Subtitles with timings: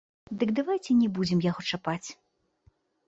[0.43, 2.07] Дык давайце не будзем яго чапаць.